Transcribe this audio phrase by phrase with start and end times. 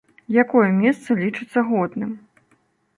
[0.43, 2.21] Якое месца лічыцца годным?